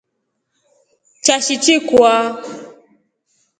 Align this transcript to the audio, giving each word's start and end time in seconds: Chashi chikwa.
Chashi 1.23 1.55
chikwa. 1.63 2.11